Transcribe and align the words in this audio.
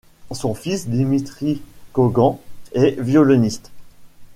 Son 0.31 0.55
fils 0.55 0.89
Dmitri 0.89 1.61
Kogan 1.93 2.39
est 2.73 2.99
violoniste. 2.99 3.69